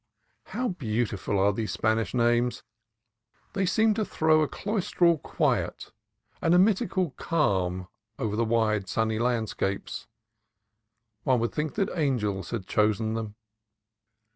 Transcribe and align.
How 0.45 0.69
beautiful 0.69 1.37
are 1.37 1.53
these 1.53 1.69
Spanish 1.73 2.15
names! 2.15 2.63
They 3.53 3.67
seem 3.67 3.93
to 3.93 4.03
throw 4.03 4.41
a 4.41 4.47
cloistral 4.47 5.19
quiet, 5.19 5.91
an 6.41 6.53
eremitical 6.53 7.15
calm, 7.17 7.87
over 8.17 8.35
the 8.35 8.43
wide, 8.43 8.89
sunny 8.89 9.19
landscapes. 9.19 10.07
One 11.23 11.39
would 11.39 11.53
think 11.53 11.75
that 11.75 11.91
an 11.91 12.17
gels 12.17 12.49
had 12.49 12.65
chosen 12.65 13.13
them. 13.13 13.35